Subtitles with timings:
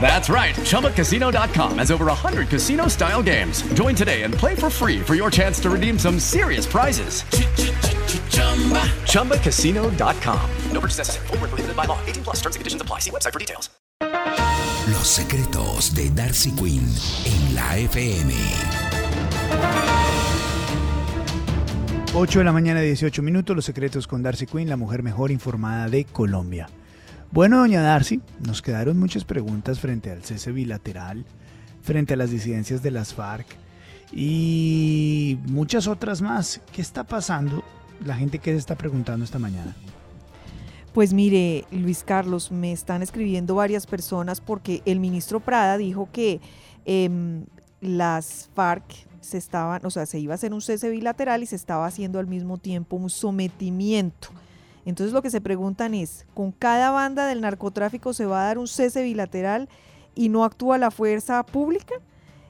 [0.00, 0.54] That's right.
[0.54, 3.62] ChumbaCasino.com has over 100 casino style games.
[3.74, 7.24] Join today and play for free for your chance to redeem some serious prizes.
[9.10, 10.50] ChumbaCasino.com.
[10.70, 11.26] No purchase necessary.
[11.26, 11.98] Void were prohibited by law.
[12.06, 12.36] 18 plus.
[12.36, 13.00] Terms and conditions apply.
[13.00, 13.70] See website for details.
[14.92, 16.86] Los secretos de Darcy Quinn
[17.24, 18.32] en la FM.
[22.14, 25.88] 8 de la mañana, 18 minutos, Los secretos con Darcy Quinn, la mujer mejor informada
[25.88, 26.68] de Colombia.
[27.32, 31.24] Bueno, doña Darcy, nos quedaron muchas preguntas frente al cese bilateral,
[31.82, 33.46] frente a las disidencias de las FARC
[34.12, 36.60] y muchas otras más.
[36.72, 37.62] ¿Qué está pasando?
[38.04, 39.74] La gente que se está preguntando esta mañana.
[40.94, 46.40] Pues mire, Luis Carlos, me están escribiendo varias personas porque el ministro Prada dijo que
[46.86, 47.44] em,
[47.80, 48.84] las FARC
[49.20, 52.18] se estaban, o sea, se iba a hacer un cese bilateral y se estaba haciendo
[52.18, 54.28] al mismo tiempo un sometimiento.
[54.86, 58.58] Entonces lo que se preguntan es, ¿con cada banda del narcotráfico se va a dar
[58.58, 59.68] un cese bilateral
[60.14, 61.96] y no actúa la fuerza pública?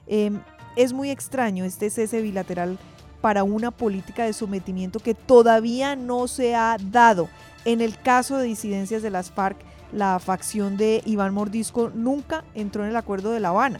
[0.05, 0.39] Em,
[0.75, 2.77] es muy extraño este cese bilateral
[3.21, 7.27] para una política de sometimiento que todavía no se ha dado.
[7.65, 9.57] En el caso de disidencias de las FARC,
[9.91, 13.79] la facción de Iván Mordisco nunca entró en el acuerdo de La Habana.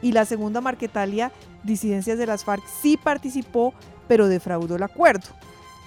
[0.00, 1.32] Y la segunda Marquetalia,
[1.64, 3.74] disidencias de las FARC, sí participó,
[4.08, 5.26] pero defraudó el acuerdo.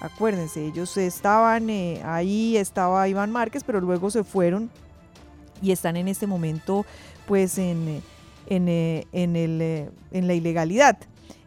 [0.00, 4.70] Acuérdense, ellos estaban eh, ahí, estaba Iván Márquez, pero luego se fueron
[5.62, 6.84] y están en este momento
[7.26, 8.02] pues en,
[8.46, 10.98] en, eh, en el, eh, en la ilegalidad.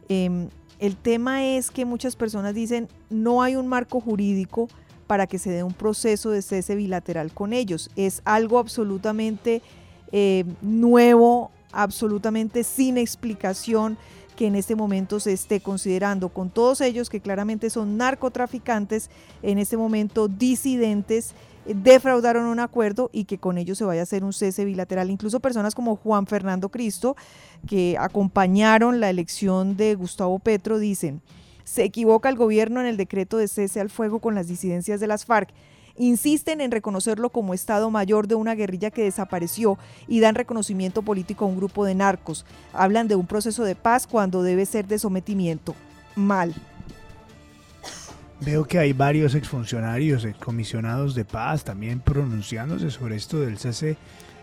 [0.10, 0.50] Em,
[0.80, 4.70] el tema es que muchas personas dicen no hay un marco jurídico
[5.06, 7.92] para que se dé un proceso de cese bilateral con ellos.
[7.96, 9.62] Es algo absolutamente
[10.62, 13.98] nuevo, absolutamente sin explicación
[14.38, 19.10] que en este momento se esté considerando con todos ellos que claramente son narcotraficantes,
[19.42, 21.34] en este momento disidentes,
[21.66, 25.10] eh, defraudaron un acuerdo y que con ellos se vaya a hacer un cese bilateral.
[25.10, 27.18] Incluso personas como Juan Fernando Cristo,
[27.68, 31.22] que acompañaron la elección de Gustavo Petro, dicen,
[31.64, 35.08] se equivoca el gobierno en el decreto de cese al fuego con las disidencias de
[35.08, 35.50] las FARC.
[35.98, 39.78] Insisten en reconocerlo como Estado Mayor de una guerrilla que desapareció
[40.08, 42.46] y dan reconocimiento político a un grupo de narcos.
[42.74, 45.76] Hablan de un proceso de paz cuando debe ser de sometimiento.
[46.16, 46.54] Mal.
[48.42, 53.98] Veo que hay varios exfuncionarios, excomisionados de paz también pronunciándose sobre esto del cese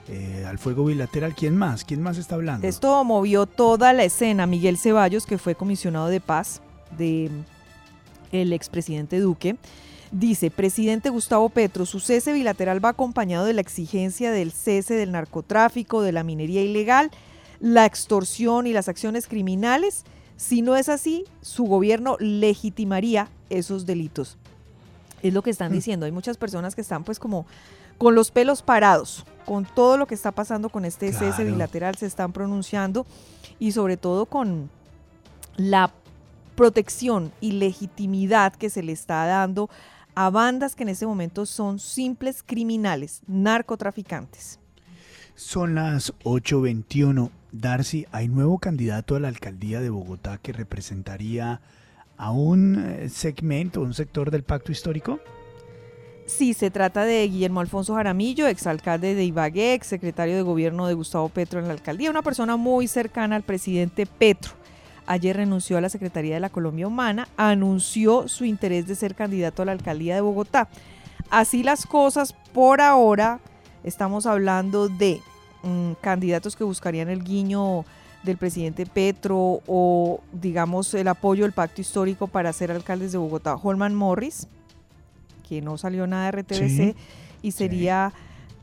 [0.08, 1.34] eh, al fuego bilateral.
[1.34, 1.84] ¿Quién más?
[1.84, 2.66] ¿Quién más está hablando?
[2.66, 4.46] Esto movió toda la escena.
[4.46, 6.60] Miguel Ceballos, que fue comisionado de paz
[6.98, 7.30] de
[8.32, 9.56] el expresidente Duque,
[10.14, 15.12] dice, presidente Gustavo Petro, su cese bilateral va acompañado de la exigencia del cese del
[15.12, 17.10] narcotráfico, de la minería ilegal,
[17.60, 20.04] la extorsión y las acciones criminales.
[20.36, 24.38] Si no es así, su gobierno legitimaría esos delitos.
[25.22, 26.06] Es lo que están diciendo.
[26.06, 27.46] Hay muchas personas que están pues como
[27.98, 32.06] con los pelos parados, con todo lo que está pasando con este cese bilateral, se
[32.06, 33.06] están pronunciando
[33.58, 34.70] y sobre todo con
[35.56, 35.92] la
[36.54, 39.70] protección y legitimidad que se le está dando
[40.14, 44.58] a bandas que en este momento son simples criminales, narcotraficantes.
[45.34, 47.30] Son las 8.21.
[47.52, 51.60] Darcy, hay nuevo candidato a la alcaldía de Bogotá que representaría
[52.16, 55.20] a un eh, segmento, un sector del pacto histórico.
[56.26, 61.28] Sí, se trata de Guillermo Alfonso Jaramillo, exalcalde de Ibagué, exsecretario de gobierno de Gustavo
[61.28, 64.52] Petro en la alcaldía, una persona muy cercana al presidente Petro.
[65.06, 69.62] Ayer renunció a la Secretaría de la Colombia Humana, anunció su interés de ser candidato
[69.62, 70.68] a la alcaldía de Bogotá.
[71.30, 73.40] Así las cosas, por ahora
[73.82, 75.20] estamos hablando de
[75.62, 77.84] mm, candidatos que buscarían el guiño
[78.22, 83.56] del presidente Petro o, digamos, el apoyo del pacto histórico para ser alcaldes de Bogotá.
[83.56, 84.48] Holman Morris,
[85.46, 86.96] que no salió nada de RTBC, Sí,
[87.42, 88.12] y sería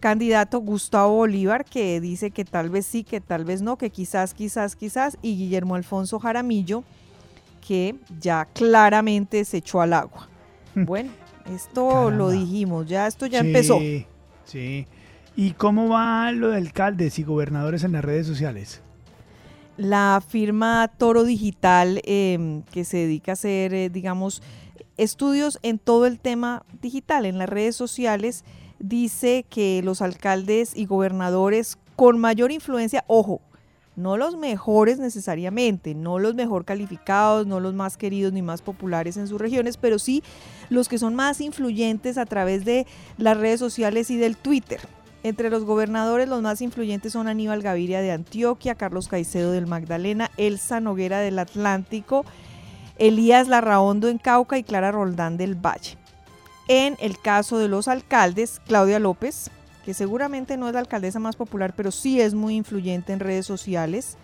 [0.01, 4.33] candidato Gustavo Bolívar, que dice que tal vez sí, que tal vez no, que quizás,
[4.33, 6.83] quizás, quizás, y Guillermo Alfonso Jaramillo,
[7.65, 10.27] que ya claramente se echó al agua.
[10.73, 11.11] Bueno,
[11.53, 13.79] esto lo dijimos, ya esto ya Sí, empezó.
[14.45, 14.87] Sí.
[15.35, 18.81] ¿Y cómo va lo de alcaldes y gobernadores en las redes sociales?
[19.77, 24.41] La firma Toro Digital, eh, que se dedica a hacer, eh, digamos,
[24.97, 28.43] estudios en todo el tema digital, en las redes sociales,
[28.81, 33.41] dice que los alcaldes y gobernadores con mayor influencia, ojo,
[33.95, 39.17] no los mejores necesariamente, no los mejor calificados, no los más queridos ni más populares
[39.17, 40.23] en sus regiones, pero sí
[40.69, 42.87] los que son más influyentes a través de
[43.17, 44.79] las redes sociales y del Twitter.
[45.23, 50.31] Entre los gobernadores, los más influyentes son Aníbal Gaviria de Antioquia, Carlos Caicedo del Magdalena,
[50.37, 52.25] Elsa Noguera del Atlántico,
[52.97, 56.00] Elías Larraondo en Cauca y Clara Roldán del Valle.
[56.67, 59.49] En el caso de los alcaldes, Claudia López,
[59.85, 63.45] que seguramente no es la alcaldesa más popular, pero sí es muy influyente en redes
[63.45, 64.17] sociales.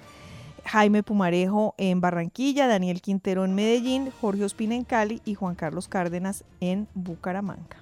[0.66, 5.88] Jaime Pumarejo en Barranquilla, Daniel Quintero en Medellín, Jorge Ospina en Cali y Juan Carlos
[5.88, 7.78] Cárdenas en Bucaramanga.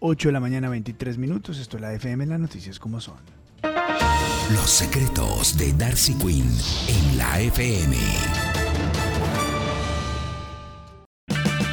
[0.00, 1.58] 8 de la mañana, 23 minutos.
[1.58, 3.16] Esto es la FM, las noticias como son.
[4.52, 6.50] Los secretos de Darcy Quinn
[6.88, 7.96] en la FM.